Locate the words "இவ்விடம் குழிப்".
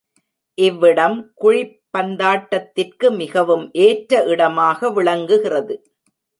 0.57-1.75